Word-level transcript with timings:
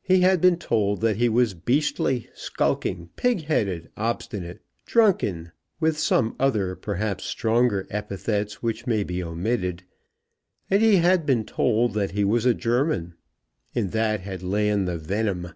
He 0.00 0.20
had 0.20 0.40
been 0.40 0.58
told 0.58 1.00
that 1.00 1.16
he 1.16 1.28
was 1.28 1.52
beastly, 1.54 2.28
skulking, 2.36 3.08
pig 3.16 3.42
headed, 3.46 3.90
obstinate, 3.96 4.60
drunken, 4.84 5.50
with 5.80 5.98
some 5.98 6.36
other 6.38 6.76
perhaps 6.76 7.24
stronger 7.24 7.84
epithets 7.90 8.62
which 8.62 8.86
may 8.86 9.02
be 9.02 9.20
omitted, 9.24 9.82
and 10.70 10.80
he 10.84 10.98
had 10.98 11.26
been 11.26 11.44
told 11.44 11.94
that 11.94 12.12
he 12.12 12.22
was 12.22 12.46
a 12.46 12.54
German. 12.54 13.14
In 13.74 13.90
that 13.90 14.20
had 14.20 14.44
lain 14.44 14.84
the 14.84 14.98
venom. 14.98 15.48